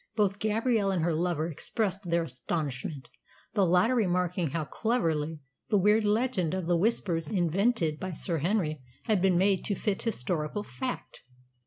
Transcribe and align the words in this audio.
Both 0.15 0.39
Gabrielle 0.39 0.89
and 0.89 1.03
her 1.03 1.13
lover 1.13 1.47
expressed 1.47 2.09
their 2.09 2.23
astonishment, 2.23 3.07
the 3.53 3.67
latter 3.67 3.93
remarking 3.93 4.47
how 4.49 4.65
cleverly 4.65 5.41
the 5.69 5.77
weird 5.77 6.03
legend 6.05 6.55
of 6.55 6.65
the 6.65 6.75
Whispers 6.75 7.27
invented 7.27 7.99
by 7.99 8.13
Sir 8.13 8.39
Henry 8.39 8.81
had 9.03 9.21
been 9.21 9.37
made 9.37 9.63
to 9.65 9.75
fit 9.75 10.01
historical 10.01 10.63
fact. 10.63 11.21